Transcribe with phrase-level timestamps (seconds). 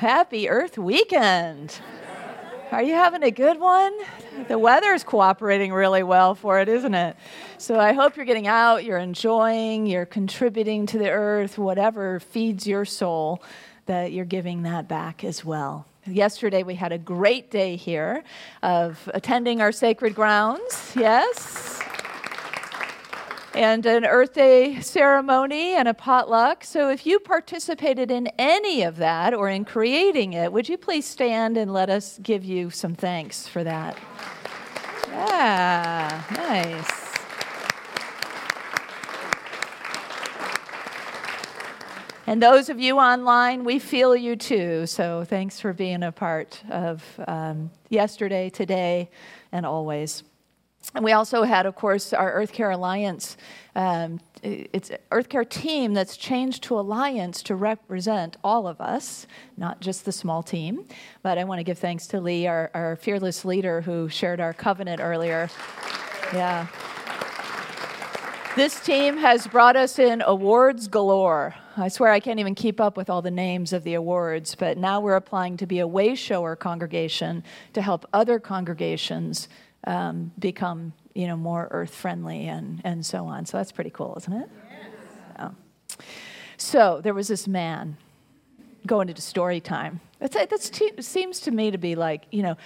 [0.00, 1.78] Happy Earth Weekend.
[2.72, 3.92] Are you having a good one?
[4.48, 7.18] The weather's cooperating really well for it, isn't it?
[7.58, 12.66] So I hope you're getting out, you're enjoying, you're contributing to the earth, whatever feeds
[12.66, 13.42] your soul,
[13.84, 15.86] that you're giving that back as well.
[16.06, 18.24] Yesterday we had a great day here
[18.62, 20.94] of attending our sacred grounds.
[20.96, 21.59] Yes
[23.54, 26.64] and an Earth Day ceremony and a potluck.
[26.64, 31.06] So if you participated in any of that or in creating it, would you please
[31.06, 33.96] stand and let us give you some thanks for that?
[35.08, 37.10] Yeah, nice.
[42.26, 44.86] And those of you online, we feel you too.
[44.86, 49.10] So thanks for being a part of um, yesterday, today,
[49.50, 50.22] and always.
[50.94, 53.36] And we also had, of course, our Earth Care Alliance.
[53.76, 59.80] Um, it's Earth Care team that's changed to Alliance to represent all of us, not
[59.80, 60.86] just the small team.
[61.22, 64.52] But I want to give thanks to Lee, our, our fearless leader, who shared our
[64.52, 65.48] covenant earlier.
[66.32, 66.66] Yeah.
[68.56, 71.54] This team has brought us in awards galore.
[71.76, 74.76] I swear I can't even keep up with all the names of the awards, but
[74.76, 77.44] now we're applying to be a way shower congregation
[77.74, 79.48] to help other congregations
[79.84, 83.46] um, become you know more earth friendly and and so on.
[83.46, 84.48] So that's pretty cool, isn't it?
[85.38, 85.50] Yeah.
[86.56, 87.96] So there was this man
[88.86, 90.00] going into story time.
[90.18, 92.56] That seems to me to be like you know.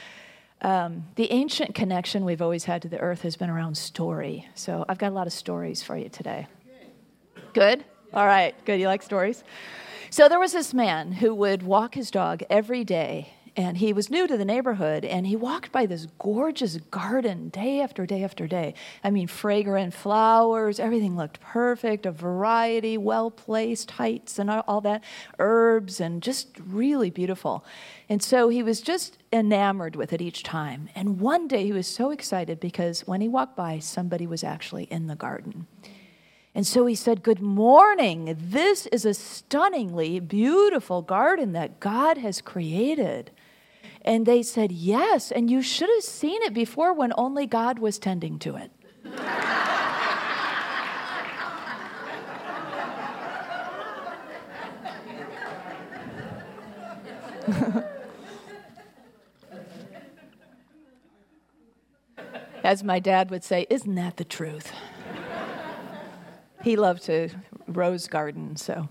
[0.62, 4.48] Um, the ancient connection we've always had to the earth has been around story.
[4.55, 6.46] So I've got a lot of stories for you today.
[7.52, 7.84] Good?
[8.14, 8.80] All right, good.
[8.80, 9.44] You like stories?
[10.08, 14.10] So there was this man who would walk his dog every day and he was
[14.10, 18.46] new to the neighborhood and he walked by this gorgeous garden day after day after
[18.46, 24.80] day i mean fragrant flowers everything looked perfect a variety well placed heights and all
[24.80, 25.02] that
[25.38, 27.64] herbs and just really beautiful
[28.08, 31.86] and so he was just enamored with it each time and one day he was
[31.86, 35.66] so excited because when he walked by somebody was actually in the garden
[36.56, 38.36] and so he said, Good morning.
[38.38, 43.32] This is a stunningly beautiful garden that God has created.
[44.04, 47.98] And they said, Yes, and you should have seen it before when only God was
[47.98, 48.70] tending to it.
[62.64, 64.72] As my dad would say, isn't that the truth?
[66.62, 67.28] he loved to
[67.68, 68.88] rose garden, so.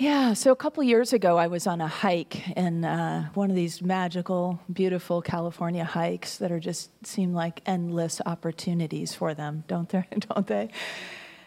[0.00, 3.56] Yeah, so a couple years ago, I was on a hike in uh, one of
[3.56, 9.88] these magical, beautiful California hikes that are just seem like endless opportunities for them, don't
[9.88, 10.04] they?
[10.20, 10.68] don't they?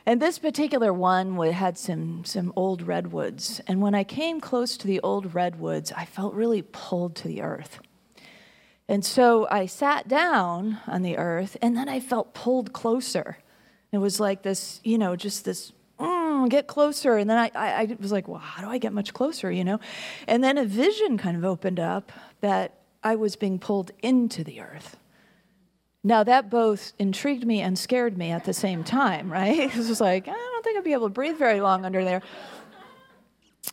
[0.06, 4.85] And this particular one had some some old redwoods, and when I came close to
[4.85, 7.79] the old redwoods, I felt really pulled to the earth.
[8.85, 13.38] And so I sat down on the earth, and then I felt pulled closer.
[13.94, 15.72] It was like this, you know, just this
[16.31, 17.18] mm, get closer.
[17.18, 19.64] And then I, I, I was like, well, how do I get much closer, you
[19.64, 19.80] know?
[20.28, 22.12] And then a vision kind of opened up
[22.42, 24.97] that I was being pulled into the earth.
[26.03, 29.59] Now, that both intrigued me and scared me at the same time, right?
[29.75, 32.22] It was like, I don't think I'd be able to breathe very long under there.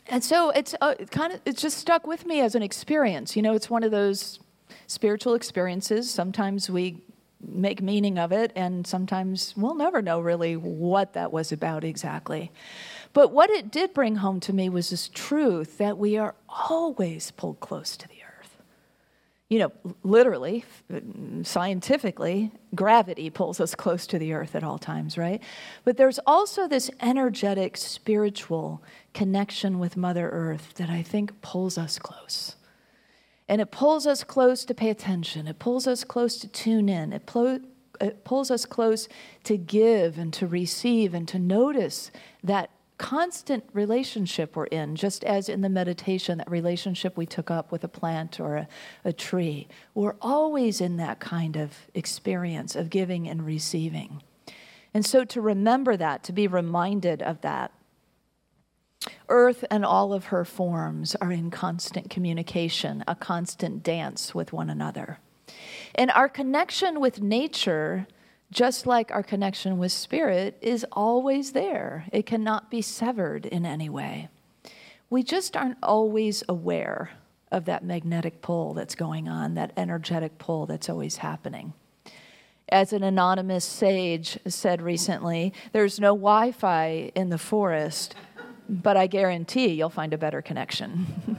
[0.08, 3.36] And so it's uh, it kind of it's just stuck with me as an experience.
[3.36, 4.38] You know, it's one of those
[4.86, 6.10] spiritual experiences.
[6.10, 7.02] Sometimes we
[7.40, 12.50] make meaning of it, and sometimes we'll never know really what that was about exactly.
[13.12, 17.30] But what it did bring home to me was this truth that we are always
[17.30, 18.62] pulled close to the earth.
[19.48, 20.64] You know, literally,
[21.42, 25.42] scientifically, gravity pulls us close to the earth at all times, right?
[25.84, 28.82] But there's also this energetic, spiritual
[29.14, 32.56] connection with Mother Earth that I think pulls us close.
[33.48, 35.46] And it pulls us close to pay attention.
[35.46, 37.12] It pulls us close to tune in.
[37.12, 37.60] It, pl-
[38.00, 39.08] it pulls us close
[39.44, 42.10] to give and to receive and to notice
[42.44, 47.70] that constant relationship we're in, just as in the meditation, that relationship we took up
[47.72, 48.68] with a plant or a,
[49.04, 49.68] a tree.
[49.94, 54.22] We're always in that kind of experience of giving and receiving.
[54.92, 57.72] And so to remember that, to be reminded of that,
[59.28, 64.70] Earth and all of her forms are in constant communication, a constant dance with one
[64.70, 65.18] another.
[65.94, 68.06] And our connection with nature,
[68.50, 72.06] just like our connection with spirit, is always there.
[72.12, 74.28] It cannot be severed in any way.
[75.10, 77.10] We just aren't always aware
[77.50, 81.72] of that magnetic pull that's going on, that energetic pull that's always happening.
[82.70, 88.14] As an anonymous sage said recently, there's no Wi Fi in the forest,
[88.68, 91.06] but I guarantee you'll find a better connection.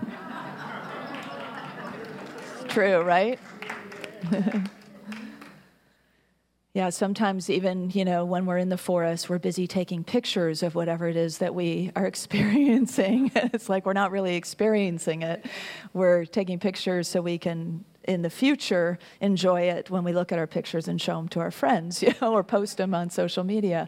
[2.69, 3.39] true, right?
[6.73, 10.75] yeah, sometimes even, you know, when we're in the forest, we're busy taking pictures of
[10.75, 13.31] whatever it is that we are experiencing.
[13.35, 15.45] it's like we're not really experiencing it.
[15.93, 20.39] We're taking pictures so we can in the future enjoy it when we look at
[20.39, 23.43] our pictures and show them to our friends, you know, or post them on social
[23.43, 23.87] media.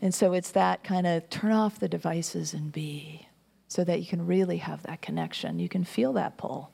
[0.00, 3.26] And so it's that kind of turn off the devices and be
[3.68, 5.58] so that you can really have that connection.
[5.58, 6.70] You can feel that pull.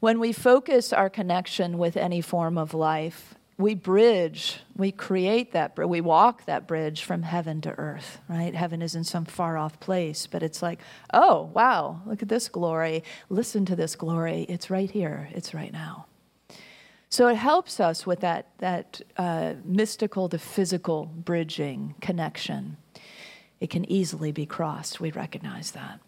[0.00, 5.76] When we focus our connection with any form of life, we bridge, we create that,
[5.76, 8.54] we walk that bridge from heaven to earth, right?
[8.54, 10.78] Heaven isn't some far off place, but it's like,
[11.12, 13.02] oh, wow, look at this glory.
[13.28, 14.42] Listen to this glory.
[14.48, 16.07] It's right here, it's right now.
[17.10, 22.76] So it helps us with that, that uh, mystical to physical bridging connection.
[23.60, 25.00] It can easily be crossed.
[25.00, 26.00] We recognize that.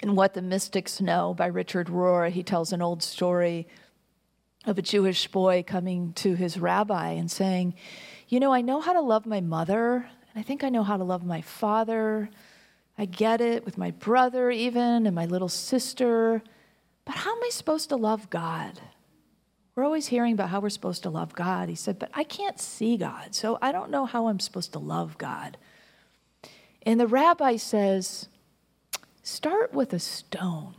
[0.00, 3.66] In What the Mystics Know by Richard Rohr, he tells an old story
[4.64, 7.74] of a Jewish boy coming to his rabbi and saying,
[8.28, 10.96] You know, I know how to love my mother, and I think I know how
[10.96, 12.30] to love my father.
[12.96, 16.42] I get it with my brother, even, and my little sister.
[17.04, 18.80] But how am I supposed to love God?
[19.78, 21.68] We're always hearing about how we're supposed to love God.
[21.68, 24.80] He said, But I can't see God, so I don't know how I'm supposed to
[24.80, 25.56] love God.
[26.82, 28.26] And the rabbi says,
[29.22, 30.74] Start with a stone.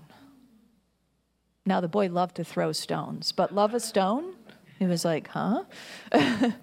[1.66, 4.36] Now, the boy loved to throw stones, but love a stone?
[4.80, 5.64] He was like, Huh?
[6.12, 6.58] and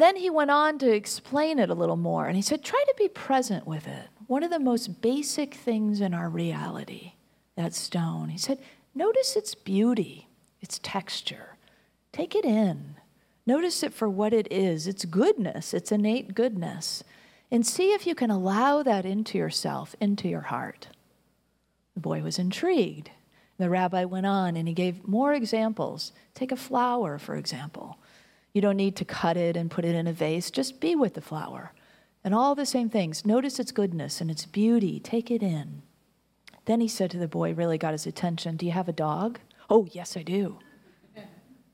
[0.00, 2.28] then he went on to explain it a little more.
[2.28, 4.06] And he said, Try to be present with it.
[4.28, 7.14] One of the most basic things in our reality,
[7.56, 8.28] that stone.
[8.28, 8.60] He said,
[8.94, 10.27] Notice its beauty
[10.60, 11.56] its texture.
[12.12, 12.96] Take it in.
[13.46, 17.02] Notice it for what it is its goodness, its innate goodness.
[17.50, 20.88] And see if you can allow that into yourself, into your heart.
[21.94, 23.10] The boy was intrigued.
[23.56, 26.12] The rabbi went on and he gave more examples.
[26.34, 27.98] Take a flower, for example.
[28.52, 31.14] You don't need to cut it and put it in a vase, just be with
[31.14, 31.72] the flower.
[32.22, 33.24] And all the same things.
[33.24, 35.00] Notice its goodness and its beauty.
[35.00, 35.82] Take it in.
[36.66, 39.40] Then he said to the boy, really got his attention Do you have a dog?
[39.68, 40.58] Oh, yes, I do.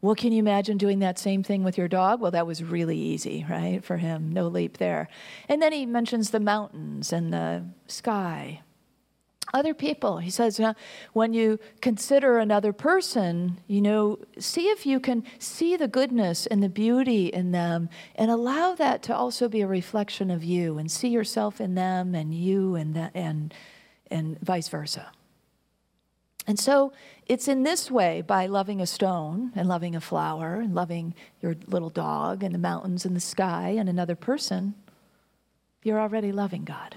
[0.00, 2.20] Well, can you imagine doing that same thing with your dog?
[2.20, 4.30] Well, that was really easy, right, for him.
[4.32, 5.08] No leap there.
[5.48, 8.60] And then he mentions the mountains and the sky.
[9.54, 10.60] Other people, he says,
[11.14, 16.62] when you consider another person, you know, see if you can see the goodness and
[16.62, 20.90] the beauty in them and allow that to also be a reflection of you and
[20.90, 23.54] see yourself in them and you and, that, and,
[24.10, 25.12] and vice versa.
[26.46, 26.92] And so
[27.26, 31.56] it's in this way, by loving a stone and loving a flower and loving your
[31.66, 34.74] little dog and the mountains and the sky and another person,
[35.82, 36.96] you're already loving God.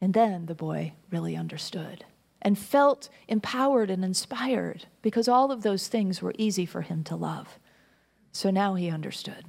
[0.00, 2.04] And then the boy really understood
[2.42, 7.16] and felt empowered and inspired because all of those things were easy for him to
[7.16, 7.58] love.
[8.30, 9.46] So now he understood.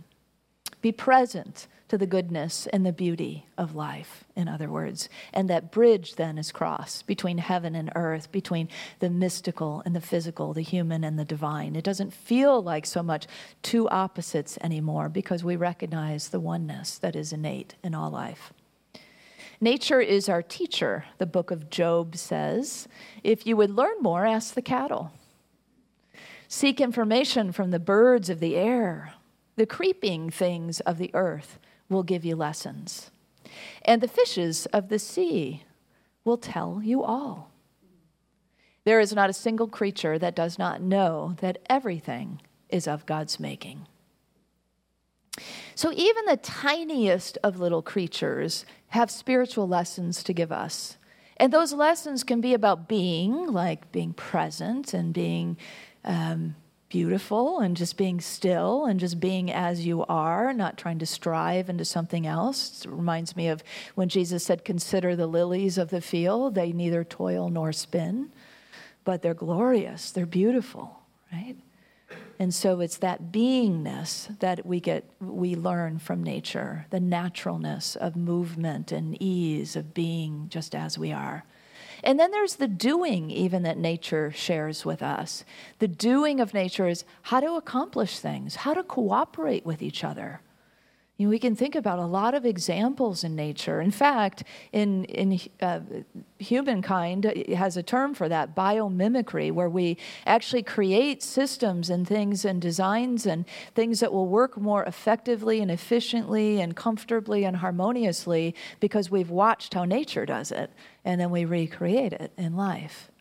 [0.81, 5.07] Be present to the goodness and the beauty of life, in other words.
[5.33, 10.01] And that bridge then is crossed between heaven and earth, between the mystical and the
[10.01, 11.75] physical, the human and the divine.
[11.75, 13.27] It doesn't feel like so much
[13.61, 18.51] two opposites anymore because we recognize the oneness that is innate in all life.
[19.61, 22.87] Nature is our teacher, the book of Job says.
[23.23, 25.11] If you would learn more, ask the cattle.
[26.47, 29.13] Seek information from the birds of the air,
[29.55, 33.11] the creeping things of the earth will give you lessons.
[33.83, 35.63] And the fishes of the sea
[36.23, 37.51] will tell you all.
[38.83, 43.39] There is not a single creature that does not know that everything is of God's
[43.39, 43.87] making.
[45.73, 50.97] So, even the tiniest of little creatures have spiritual lessons to give us.
[51.37, 55.57] And those lessons can be about being, like being present and being
[56.05, 56.55] um,
[56.89, 61.69] beautiful and just being still and just being as you are, not trying to strive
[61.69, 62.85] into something else.
[62.85, 63.63] It reminds me of
[63.95, 66.55] when Jesus said, Consider the lilies of the field.
[66.55, 68.31] They neither toil nor spin,
[69.03, 70.99] but they're glorious, they're beautiful,
[71.31, 71.55] right?
[72.37, 78.15] And so it's that beingness that we get we learn from nature, the naturalness of
[78.15, 81.45] movement and ease of being just as we are.
[82.05, 85.43] And then there's the doing, even that nature shares with us.
[85.79, 90.41] The doing of nature is how to accomplish things, how to cooperate with each other.
[91.17, 93.79] You know, we can think about a lot of examples in nature.
[93.79, 94.43] In fact,
[94.73, 95.79] in, in uh,
[96.39, 97.23] humankind
[97.55, 103.25] has a term for that, biomimicry, where we actually create systems and things and designs
[103.25, 109.29] and things that will work more effectively and efficiently and comfortably and harmoniously because we've
[109.29, 110.69] watched how nature does it
[111.05, 113.11] and then we recreate it in life.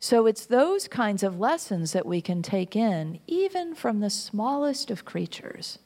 [0.00, 4.90] So it's those kinds of lessons that we can take in, even from the smallest
[4.90, 5.78] of creatures.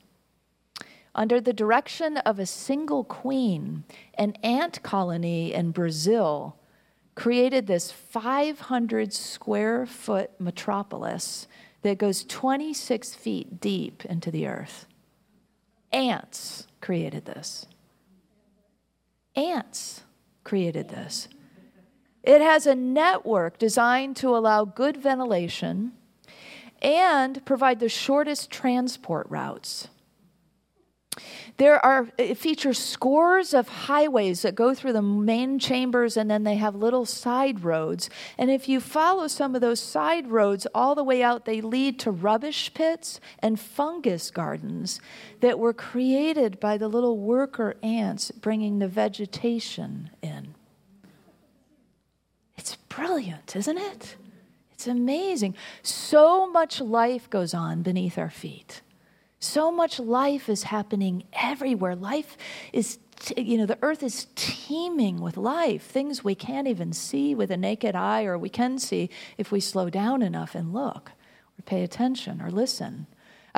[1.15, 6.57] Under the direction of a single queen, an ant colony in Brazil
[7.15, 11.47] created this 500 square foot metropolis
[11.83, 14.87] that goes 26 feet deep into the earth.
[15.93, 17.67] Ants created this.
[19.37, 20.03] Ants
[20.49, 21.29] created this.
[22.23, 25.93] It has a network designed to allow good ventilation
[26.81, 29.89] and provide the shortest transport routes.
[31.57, 36.45] There are, it features scores of highways that go through the main chambers and then
[36.45, 38.09] they have little side roads.
[38.37, 41.99] And if you follow some of those side roads all the way out, they lead
[42.01, 45.01] to rubbish pits and fungus gardens
[45.41, 50.55] that were created by the little worker ants bringing the vegetation in.
[52.57, 54.17] It's brilliant, isn't it?
[54.73, 55.57] It's amazing.
[55.83, 58.83] So much life goes on beneath our feet.
[59.41, 61.95] So much life is happening everywhere.
[61.95, 62.37] Life
[62.73, 62.99] is,
[63.37, 67.57] you know, the earth is teeming with life, things we can't even see with a
[67.57, 71.13] naked eye, or we can see if we slow down enough and look,
[71.59, 73.07] or pay attention, or listen.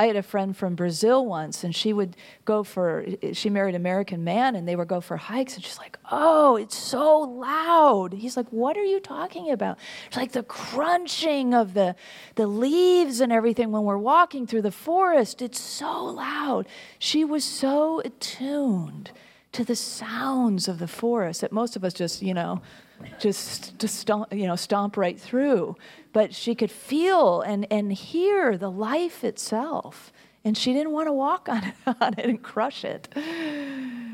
[0.00, 2.16] I had a friend from Brazil once, and she would
[2.46, 3.04] go for,
[3.34, 6.56] she married an American man, and they would go for hikes, and she's like, Oh,
[6.56, 8.14] it's so loud.
[8.14, 9.78] He's like, What are you talking about?
[10.06, 11.96] It's like the crunching of the,
[12.36, 15.42] the leaves and everything when we're walking through the forest.
[15.42, 16.66] It's so loud.
[16.98, 19.10] She was so attuned
[19.52, 22.62] to the sounds of the forest that most of us just, you know,
[23.18, 25.76] just to stomp, you know stomp right through.
[26.12, 30.12] But she could feel and and hear the life itself.
[30.42, 33.14] And she didn't want to walk on it, on it and crush it.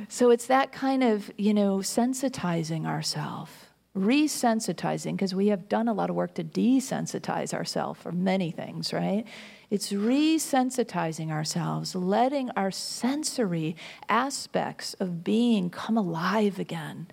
[0.09, 3.53] So it's that kind of you know sensitizing ourselves
[3.97, 8.93] resensitizing because we have done a lot of work to desensitize ourselves for many things
[8.93, 9.25] right?
[9.71, 13.75] It's resensitizing ourselves letting our sensory
[14.09, 17.07] aspects of being come alive again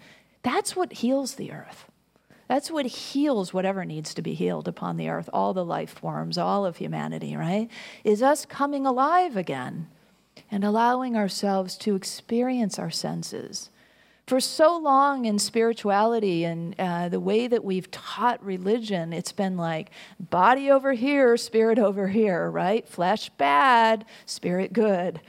[0.44, 1.86] that's what heals the earth.
[2.48, 6.38] That's what heals whatever needs to be healed upon the earth, all the life forms,
[6.38, 7.70] all of humanity, right?
[8.04, 9.88] Is us coming alive again
[10.52, 13.70] and allowing ourselves to experience our senses.
[14.28, 19.58] For so long in spirituality and uh, the way that we've taught religion, it's been
[19.58, 22.88] like body over here, spirit over here, right?
[22.88, 25.22] Flesh bad, spirit good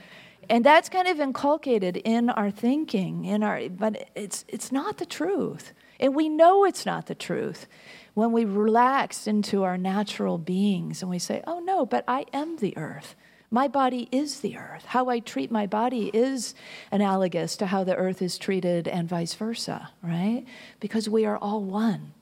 [0.49, 5.05] and that's kind of inculcated in our thinking in our but it's it's not the
[5.05, 5.73] truth.
[5.99, 7.67] And we know it's not the truth
[8.15, 12.57] when we relax into our natural beings and we say oh no but i am
[12.57, 13.15] the earth.
[13.51, 14.85] My body is the earth.
[14.85, 16.55] How i treat my body is
[16.91, 20.45] analogous to how the earth is treated and vice versa right?
[20.79, 22.13] Because we are all one.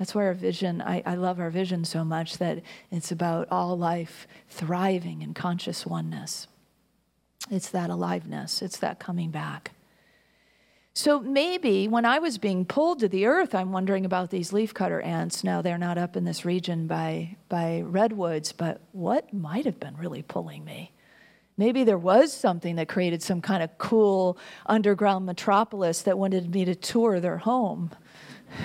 [0.00, 3.76] That's why our vision, I, I love our vision so much that it's about all
[3.76, 6.48] life thriving in conscious oneness.
[7.48, 9.72] It's that aliveness, it's that coming back.
[10.92, 15.04] So maybe when I was being pulled to the earth, I'm wondering about these leafcutter
[15.04, 15.44] ants.
[15.44, 19.96] Now they're not up in this region by, by redwoods, but what might have been
[19.96, 20.92] really pulling me?
[21.56, 26.64] Maybe there was something that created some kind of cool underground metropolis that wanted me
[26.64, 27.90] to tour their home.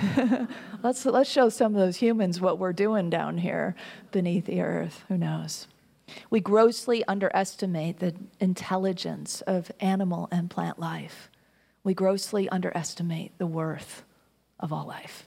[0.82, 3.76] let's, let's show some of those humans what we're doing down here
[4.10, 5.04] beneath the earth.
[5.08, 5.68] Who knows?
[6.30, 11.30] We grossly underestimate the intelligence of animal and plant life.
[11.82, 14.04] We grossly underestimate the worth
[14.60, 15.26] of all life.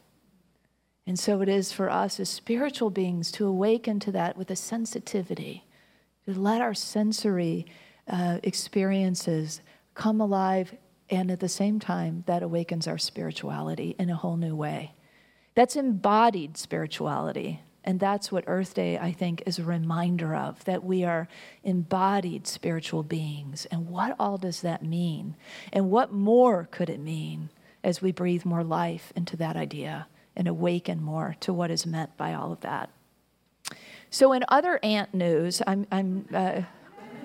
[1.05, 4.55] And so it is for us as spiritual beings to awaken to that with a
[4.55, 5.65] sensitivity,
[6.25, 7.65] to let our sensory
[8.07, 9.62] uh, experiences
[9.95, 10.75] come alive,
[11.09, 14.93] and at the same time, that awakens our spirituality in a whole new way.
[15.55, 20.83] That's embodied spirituality, and that's what Earth Day, I think, is a reminder of that
[20.83, 21.27] we are
[21.63, 23.65] embodied spiritual beings.
[23.71, 25.36] And what all does that mean?
[25.71, 27.50] And what more could it mean
[27.83, 32.17] as we breathe more life into that idea and awaken more to what is meant
[32.17, 32.89] by all of that?
[34.09, 36.62] So, in other ant news, I'm, I'm uh,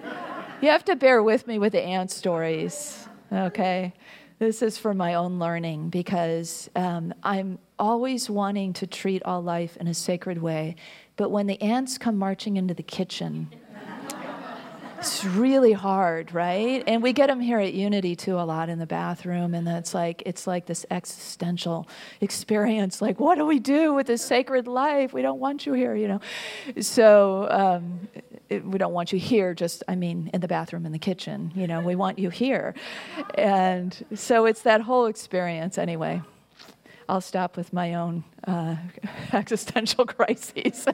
[0.60, 3.94] you have to bear with me with the ant stories, okay?
[4.38, 9.76] This is for my own learning because um, I'm always wanting to treat all life
[9.76, 10.74] in a sacred way.
[11.16, 13.48] But when the ants come marching into the kitchen,
[14.98, 16.82] it's really hard, right?
[16.86, 19.94] And we get them here at Unity too a lot in the bathroom, and that's
[19.94, 21.86] like it's like this existential
[22.20, 23.02] experience.
[23.02, 25.12] Like, what do we do with this sacred life?
[25.12, 26.20] We don't want you here, you know.
[26.80, 28.08] So um,
[28.50, 29.54] we don't want you here.
[29.54, 31.52] Just, I mean, in the bathroom, in the kitchen.
[31.54, 32.74] You know, we want you here,
[33.34, 36.22] and so it's that whole experience anyway.
[37.08, 38.76] I'll stop with my own uh,
[39.32, 40.86] existential crises.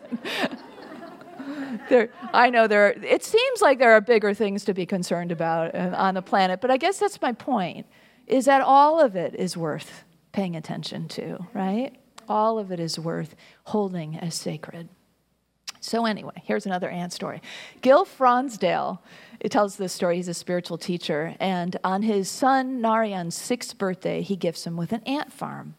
[1.89, 2.89] there, I know there.
[2.89, 6.23] Are, it seems like there are bigger things to be concerned about uh, on the
[6.23, 7.87] planet, but I guess that's my point:
[8.27, 11.97] is that all of it is worth paying attention to, right?
[12.29, 14.89] All of it is worth holding as sacred.
[15.81, 17.41] So anyway, here's another ant story.
[17.81, 18.99] Gil Fronsdal
[19.41, 20.17] it tells this story.
[20.17, 24.93] He's a spiritual teacher, and on his son Narayan's sixth birthday, he gifts him with
[24.93, 25.75] an ant farm.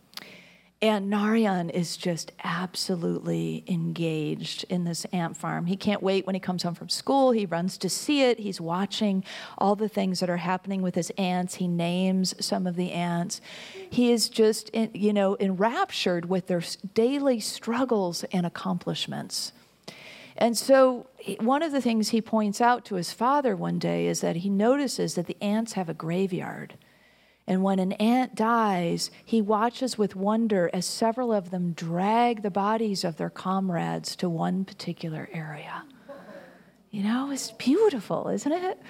[0.84, 5.68] And Narayan is just absolutely engaged in this ant farm.
[5.68, 7.30] He can't wait when he comes home from school.
[7.30, 8.40] He runs to see it.
[8.40, 9.24] He's watching
[9.60, 11.54] all the things that are happening with his ants.
[11.56, 13.42] He names some of the ants.
[13.92, 16.64] He is just, you know, enraptured with their
[16.96, 19.52] daily struggles and accomplishments.
[20.42, 21.06] And so,
[21.40, 24.50] one of the things he points out to his father one day is that he
[24.50, 26.74] notices that the ants have a graveyard.
[27.46, 32.50] And when an ant dies, he watches with wonder as several of them drag the
[32.50, 35.84] bodies of their comrades to one particular area.
[36.90, 38.82] You know, it's beautiful, isn't it?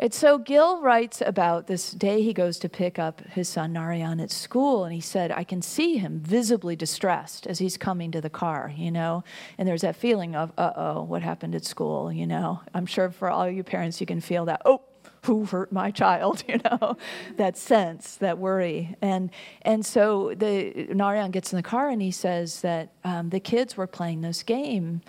[0.00, 4.18] And so Gil writes about this day he goes to pick up his son Narayan
[4.18, 8.22] at school, and he said, I can see him visibly distressed as he's coming to
[8.22, 9.24] the car, you know?
[9.58, 12.62] And there's that feeling of, uh oh, what happened at school, you know?
[12.72, 14.80] I'm sure for all you parents, you can feel that, oh,
[15.26, 16.96] who hurt my child you know
[17.36, 19.30] that sense that worry and
[19.62, 23.76] and so the narayan gets in the car and he says that um, the kids
[23.76, 25.02] were playing this game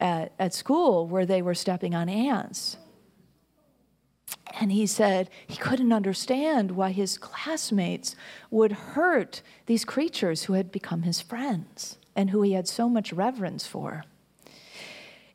[0.00, 2.76] at, at school where they were stepping on ants
[4.60, 8.14] and he said he couldn't understand why his classmates
[8.50, 13.12] would hurt these creatures who had become his friends and who he had so much
[13.12, 14.04] reverence for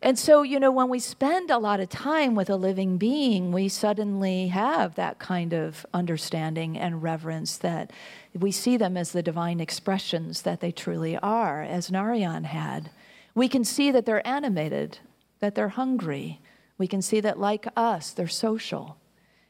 [0.02, 3.52] and so, you know, when we spend a lot of time with a living being,
[3.52, 7.92] we suddenly have that kind of understanding and reverence that
[8.34, 12.92] we see them as the divine expressions that they truly are, as Narayan had.
[13.36, 15.00] We can see that they're animated,
[15.42, 16.40] that they're hungry.
[16.80, 18.98] We can see that, like us, they're social.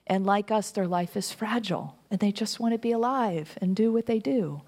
[0.05, 3.75] And like us, their life is fragile, and they just want to be alive and
[3.75, 4.63] do what they do.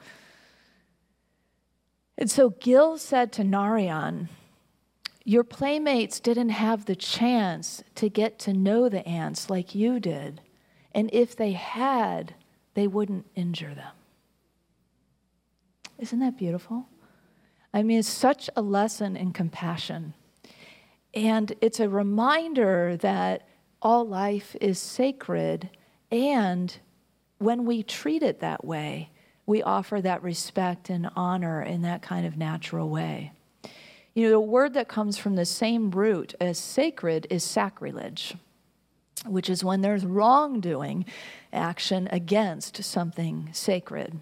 [2.18, 4.30] And so Gil said to Narayan,
[5.24, 10.42] your playmates didn't have the chance to get to know the ants like you did.
[10.94, 12.36] And if they had,
[12.74, 13.94] they wouldn't injure them.
[15.98, 16.88] Isn't that beautiful?
[17.74, 20.14] I mean, it's such a lesson in compassion.
[21.14, 23.48] And it's a reminder that
[23.82, 25.70] all life is sacred.
[26.12, 26.76] And
[27.40, 29.10] when we treat it that way,
[29.46, 33.32] we offer that respect and honor in that kind of natural way.
[34.14, 38.36] You know, the word that comes from the same root as sacred is sacrilege,
[39.26, 41.06] which is when there's wrongdoing,
[41.54, 44.20] action against something sacred.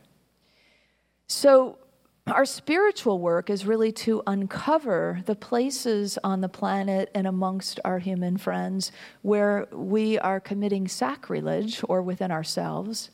[1.28, 1.78] So,
[2.27, 7.99] our spiritual work is really to uncover the places on the planet and amongst our
[7.99, 13.10] human friends where we are committing sacrilege or within ourselves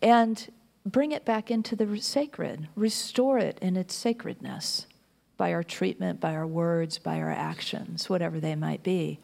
[0.00, 0.52] and
[0.84, 4.86] bring it back into the sacred, restore it in its sacredness
[5.36, 9.18] by our treatment, by our words, by our actions, whatever they might be.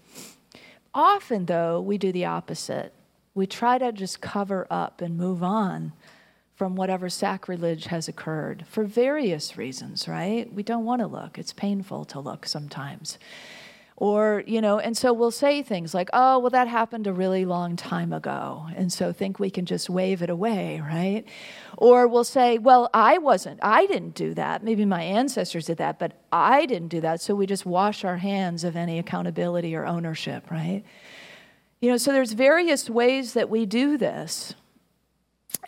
[0.95, 2.93] Often, though, we do the opposite.
[3.35, 5.93] We try to just cover up and move on
[6.63, 10.47] from whatever sacrilege has occurred for various reasons, right?
[10.55, 13.19] We don't want to look, it's painful to look sometimes.
[13.97, 17.45] Or, you know, and so we'll say things like, oh, well, that happened a really
[17.45, 18.69] long time ago.
[18.77, 21.25] And so think we can just wave it away, right?
[21.79, 24.63] Or we'll say, well, I wasn't, I didn't do that.
[24.63, 27.21] Maybe my ancestors did that, but I didn't do that.
[27.21, 30.85] So we just wash our hands of any accountability or ownership, right?
[31.81, 34.55] You know, so there's various ways that we do this.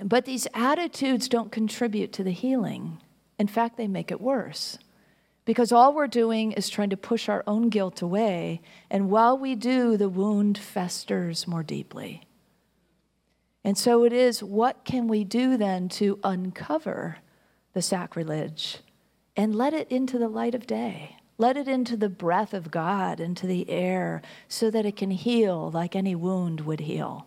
[0.03, 2.99] But these attitudes don't contribute to the healing.
[3.39, 4.79] In fact, they make it worse.
[5.45, 9.55] Because all we're doing is trying to push our own guilt away, and while we
[9.55, 12.23] do, the wound festers more deeply.
[13.63, 17.19] And so it is what can we do then to uncover
[17.73, 18.79] the sacrilege
[19.37, 21.17] and let it into the light of day?
[21.37, 25.71] Let it into the breath of God, into the air, so that it can heal
[25.71, 27.27] like any wound would heal.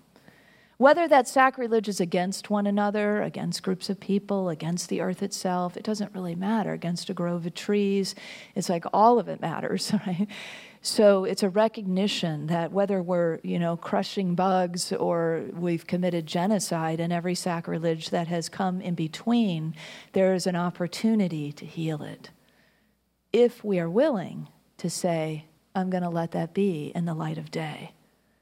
[0.78, 5.76] Whether that sacrilege is against one another, against groups of people, against the earth itself,
[5.76, 6.72] it doesn't really matter.
[6.72, 8.13] Against a grove of trees,
[8.54, 10.28] it's like all of it matters, right?
[10.84, 17.00] So it's a recognition that whether we're, you know, crushing bugs or we've committed genocide
[17.00, 19.74] and every sacrilege that has come in between,
[20.13, 22.30] there is an opportunity to heal it.
[23.34, 27.40] If we are willing to say, I'm going to let that be in the light
[27.40, 27.94] of day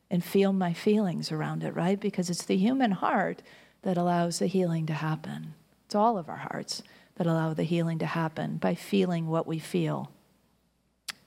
[0.09, 1.99] and feel my feelings around it, right?
[1.99, 3.41] Because it's the human heart
[3.81, 5.53] that allows the healing to happen.
[5.85, 6.83] It's all of our hearts
[7.15, 10.11] that allow the healing to happen by feeling what we feel.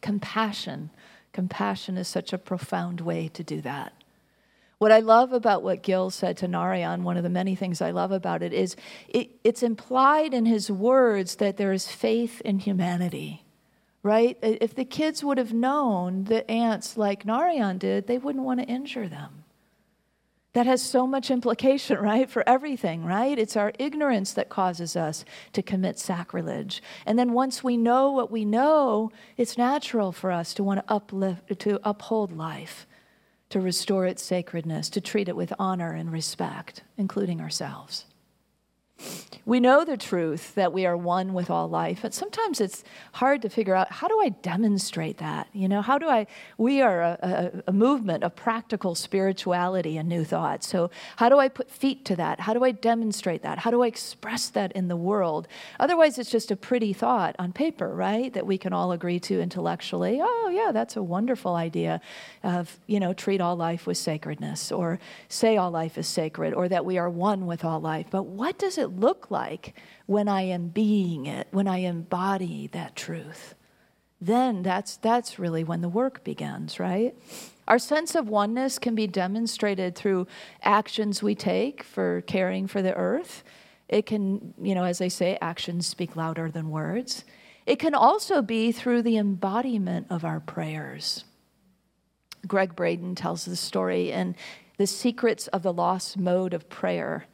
[0.01, 0.91] Compassion.
[1.33, 3.93] Compassion is such a profound way to do that.
[4.79, 7.91] What I love about what Gil said to Narayan, one of the many things I
[7.91, 8.77] love about it, is
[9.09, 13.45] it, it's implied in his words that there is faith in humanity,
[14.03, 14.39] right?
[14.43, 18.67] If the kids would have known the ants like Narayan did, they wouldn't want to
[18.67, 19.45] injure them.
[20.55, 23.39] That has so much implication, right, for everything, right?
[23.39, 26.83] It's our ignorance that causes us to commit sacrilege.
[27.07, 30.93] And then once we know what we know, it's natural for us to want to
[30.93, 32.87] uplift, to uphold life
[33.51, 38.05] to restore its sacredness, to treat it with honor and respect, including ourselves.
[39.49, 42.85] We know the truth that we are one with all life, but sometimes it's
[43.15, 45.49] hard to figure out how do I demonstrate that?
[45.55, 46.27] You know, how do I?
[46.59, 50.65] We are a, a, a, movement of practical spirituality and new thought.
[50.65, 52.41] So, how do I put feet to that?
[52.41, 53.61] How do I demonstrate that?
[53.61, 55.49] How do I express that in the world?
[55.81, 58.31] Otherwise, it's just a pretty thought on paper, right?
[58.35, 60.21] That we can all agree to intellectually.
[60.23, 62.03] Oh, yeah, that's a wonderful idea
[62.43, 66.69] of, you know, treat all life with sacredness or say all life is sacred or
[66.69, 68.09] that we are one with all life.
[68.11, 69.75] But what does it look like
[70.07, 73.55] when I am being it, when I embody that truth?
[74.21, 77.15] Then that's, that's really when the work begins, right?
[77.69, 80.27] Our sense of oneness can be demonstrated through
[80.63, 83.45] actions we take for caring for the earth.
[83.89, 87.25] It can, you know, as they say, actions speak louder than words.
[87.67, 91.25] It can also be through the embodiment of our prayers.
[92.47, 94.35] Gregg Braden tells the story in
[94.79, 97.27] The Secrets of the Lost Mode of Prayer.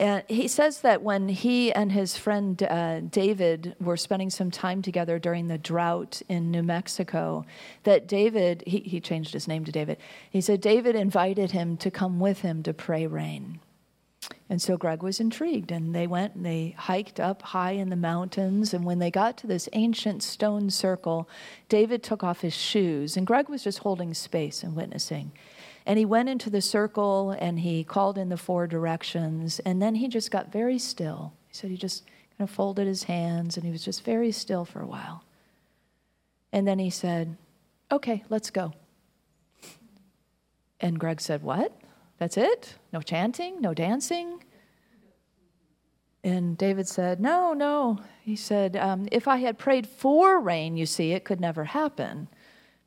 [0.00, 4.80] And he says that when he and his friend uh, David were spending some time
[4.80, 7.44] together during the drought in New Mexico,
[7.82, 9.98] that David, he, he changed his name to David,
[10.30, 13.60] he said David invited him to come with him to pray rain.
[14.48, 17.96] And so Gregg was intrigued, and they went and they hiked up high in the
[17.96, 18.72] mountains.
[18.72, 21.28] And when they got to this ancient stone circle,
[21.68, 25.32] David took off his shoes, and Gregg was just holding space and witnessing.
[25.86, 29.60] And he went into the circle and he called in the four directions.
[29.60, 31.32] And then he just got very still.
[31.48, 32.04] He said he just
[32.36, 35.24] kind of folded his hands and he was just very still for a while.
[36.52, 37.36] And then he said,
[37.92, 38.72] Okay, let's go.
[40.80, 41.76] And Gregg said, What?
[42.18, 42.74] That's it?
[42.92, 43.60] No chanting?
[43.60, 44.44] No dancing?
[46.22, 47.98] And David said, No, no.
[48.22, 52.28] He said, um, If I had prayed for rain, you see, it could never happen.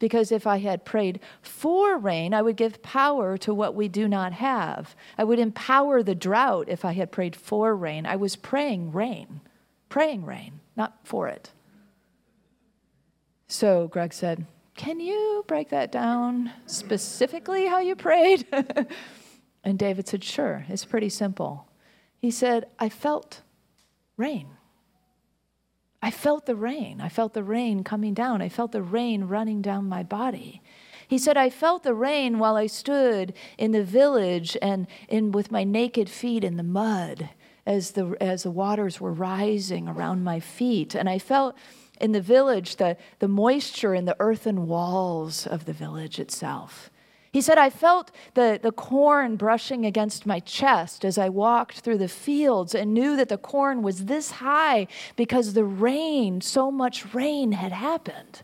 [0.03, 4.05] Because if I had prayed for rain, I would give power to what we do
[4.05, 4.97] not have.
[5.17, 8.05] I would empower the drought if I had prayed for rain.
[8.05, 9.39] I was praying rain,
[9.87, 11.51] praying rain, not for it.
[13.47, 18.45] So Gregg said, Can you break that down specifically how you prayed?
[19.63, 21.69] and David said, Sure, it's pretty simple.
[22.17, 23.41] He said, I felt
[24.17, 24.47] rain.
[26.03, 26.99] I felt the rain.
[26.99, 28.41] I felt the rain coming down.
[28.41, 30.61] I felt the rain running down my body.
[31.07, 35.49] He said, I felt the rain while I stood in the village and in, with
[35.49, 37.29] my naked feet in the mud
[37.65, 40.93] as the, as the waters were rising around my feet.
[40.93, 41.55] And I felt
[42.01, 46.89] in the village the, the moisture in the earthen walls of the village itself.
[47.33, 51.97] He said, I felt the, the corn brushing against my chest as I walked through
[51.97, 57.11] the fields and knew that the corn was this high because the rain, so much
[57.15, 58.43] rain had happened.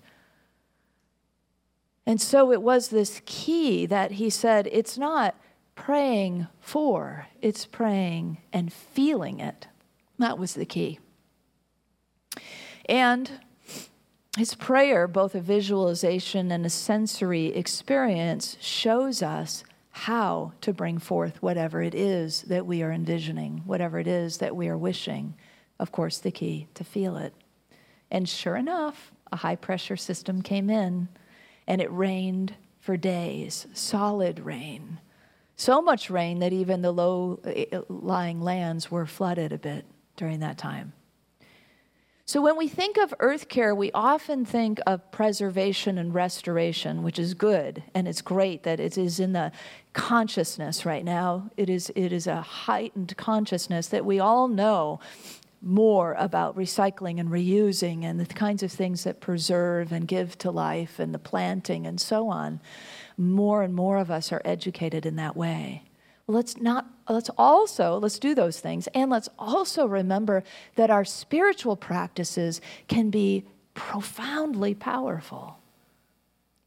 [2.07, 5.35] And so it was this key that he said, it's not
[5.75, 9.67] praying for, it's praying and feeling it.
[10.17, 10.97] That was the key.
[12.87, 13.29] And
[14.37, 21.41] his prayer, both a visualization and a sensory experience, shows us how to bring forth
[21.41, 25.35] whatever it is that we are envisioning, whatever it is that we are wishing.
[25.79, 27.33] Of course, the key to feel it.
[28.11, 31.09] And sure enough, a high pressure system came in
[31.67, 34.99] and it rained for days, solid rain.
[35.55, 40.39] So much rain that even the low eh, lying lands were flooded a bit during
[40.39, 40.93] that time.
[42.29, 47.17] So, when we think of earth care, we often think of preservation and restoration, which
[47.17, 49.51] is good, and it's great that it is in the
[49.93, 51.49] consciousness right now.
[51.57, 54.99] It is, it is a heightened consciousness that we all know
[55.63, 60.51] more about recycling and reusing and the kinds of things that preserve and give to
[60.51, 62.61] life and the planting and so on.
[63.17, 65.88] More and more of us are educated in that way
[66.29, 70.43] let's not let's also let's do those things and let's also remember
[70.75, 75.57] that our spiritual practices can be profoundly powerful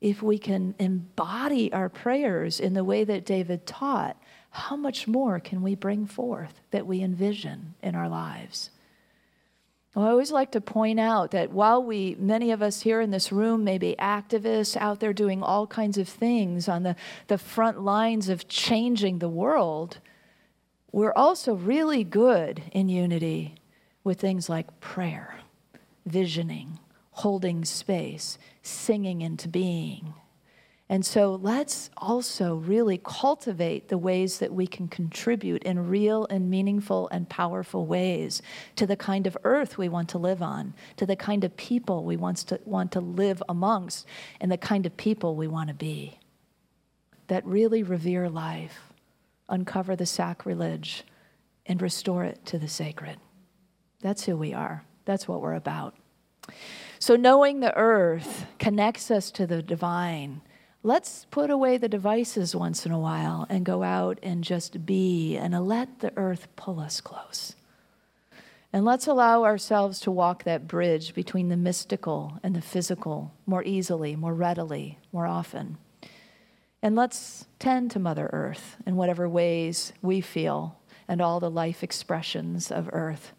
[0.01, 4.20] if we can embody our prayers in the way that David taught
[4.51, 8.70] how much more can we bring forth that we envision in our lives?
[9.95, 13.11] Well, I always like to point out that while we, many of us here in
[13.11, 17.37] this room, may be activists out there doing all kinds of things on the, the
[17.37, 19.99] front lines of changing the world,
[20.93, 23.57] we're also really good in unity
[24.03, 25.41] with things like prayer,
[26.07, 26.79] visioning,
[27.11, 30.15] holding space, singing into being,
[30.93, 36.51] and so let's also really cultivate the ways that we can contribute in real and
[36.51, 38.43] meaningful and powerful ways
[38.77, 42.05] to the kind of earth we want to live on, to the kind of people
[42.05, 44.07] we want to, want to live amongst,
[44.39, 46.19] and the kind of people we want to be.
[47.29, 48.93] That really revere life,
[49.49, 51.05] uncover the sacrilege,
[51.65, 53.17] and restore it to the sacred.
[54.03, 54.85] That's who we are.
[55.07, 55.95] That's what we're about.
[56.99, 60.43] So, knowing the earth connects us to the divine
[60.83, 65.37] let's put away the devices once in a while and go out and just be
[65.37, 67.55] and let the earth pull us close.
[68.73, 73.62] And let's allow ourselves to walk that bridge between the mystical and the physical more
[73.62, 75.77] easily, more readily, more often.
[76.83, 81.85] And let's tend to Mother Earth in whatever ways we feel and all the life
[81.85, 83.33] expressions of Earth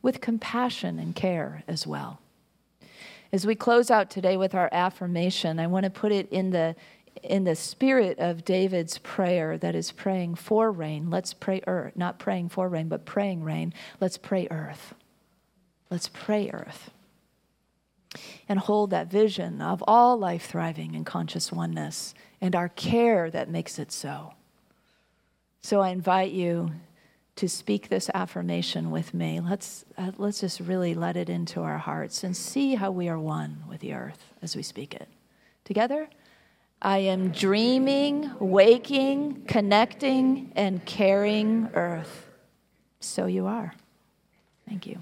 [0.00, 2.21] with compassion and care as well.
[3.32, 6.76] As we close out today with our affirmation, I want to put it in the
[7.22, 11.10] in the spirit of David's prayer that is praying for rain.
[11.10, 13.74] Let's pray earth, not praying for rain, but praying rain.
[14.00, 14.94] Let's pray earth.
[15.90, 16.90] Let's pray earth.
[18.48, 23.48] And hold that vision of all life thriving in conscious oneness and our care that
[23.48, 24.34] makes it so.
[25.62, 26.72] So I invite you
[27.36, 29.40] to speak this affirmation with me.
[29.40, 33.18] Let's, uh, let's just really let it into our hearts and see how we are
[33.18, 35.08] one with the earth as we speak it.
[35.64, 36.08] Together,
[36.80, 42.28] I am dreaming, waking, connecting, and caring earth.
[43.00, 43.74] So you are.
[44.68, 44.98] Thank you.